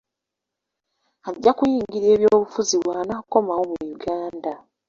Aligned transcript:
Ajja 1.29 1.51
kuyingira 1.57 2.05
ebyobufuzi 2.15 2.75
bw'anaakomawo 2.83 3.63
mu 3.71 3.77
Uganda. 3.95 4.51